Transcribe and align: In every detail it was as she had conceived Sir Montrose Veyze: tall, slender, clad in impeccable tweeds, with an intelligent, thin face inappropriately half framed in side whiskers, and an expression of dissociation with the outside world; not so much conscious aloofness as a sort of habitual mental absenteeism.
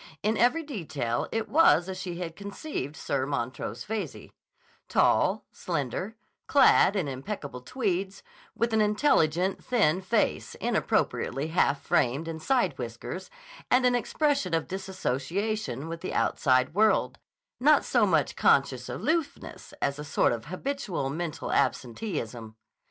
In 0.23 0.35
every 0.35 0.63
detail 0.63 1.29
it 1.31 1.47
was 1.47 1.87
as 1.87 1.95
she 1.99 2.15
had 2.17 2.35
conceived 2.35 2.95
Sir 2.97 3.27
Montrose 3.27 3.83
Veyze: 3.85 4.31
tall, 4.89 5.45
slender, 5.51 6.15
clad 6.47 6.95
in 6.95 7.07
impeccable 7.07 7.61
tweeds, 7.61 8.23
with 8.55 8.73
an 8.73 8.81
intelligent, 8.81 9.63
thin 9.63 10.01
face 10.01 10.55
inappropriately 10.55 11.49
half 11.49 11.83
framed 11.83 12.27
in 12.27 12.39
side 12.39 12.75
whiskers, 12.79 13.29
and 13.69 13.85
an 13.85 13.93
expression 13.93 14.55
of 14.55 14.67
dissociation 14.67 15.87
with 15.87 16.01
the 16.01 16.15
outside 16.15 16.73
world; 16.73 17.19
not 17.59 17.85
so 17.85 18.07
much 18.07 18.35
conscious 18.35 18.89
aloofness 18.89 19.71
as 19.83 19.99
a 19.99 20.03
sort 20.03 20.31
of 20.31 20.45
habitual 20.45 21.11
mental 21.11 21.51
absenteeism. 21.51 22.55